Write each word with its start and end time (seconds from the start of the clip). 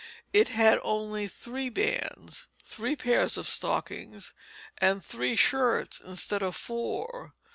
It 0.33 0.47
had 0.47 0.79
only 0.81 1.27
three 1.27 1.69
bands, 1.69 2.47
three 2.63 2.95
pairs 2.95 3.37
stockings, 3.47 4.33
and 4.79 5.05
three 5.05 5.35
shirts 5.35 6.01
instead 6.03 6.41
of 6.41 6.55
four. 6.55 7.35